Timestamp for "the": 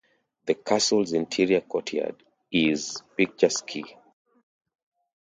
0.47-0.55